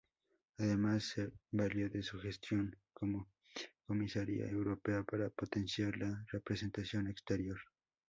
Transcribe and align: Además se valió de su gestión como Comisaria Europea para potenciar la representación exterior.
Además 0.57 1.03
se 1.13 1.29
valió 1.51 1.87
de 1.87 2.01
su 2.01 2.19
gestión 2.19 2.75
como 2.91 3.29
Comisaria 3.85 4.47
Europea 4.49 5.03
para 5.03 5.29
potenciar 5.29 5.95
la 5.95 6.25
representación 6.31 7.07
exterior. 7.07 7.59